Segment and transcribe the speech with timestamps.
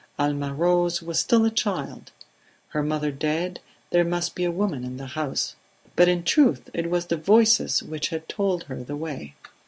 [0.17, 2.11] Alma Rose was still a child;
[2.69, 3.59] her mother dead,
[3.91, 5.55] there must be a woman in the house.
[5.95, 9.35] But in truth it was the voices which had told her the way.